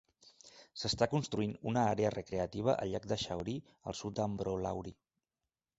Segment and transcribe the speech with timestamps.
[0.83, 3.57] S'està construint una àrea recreativa al llac de Shaori,
[3.93, 5.01] al sud d'Ambrolauri.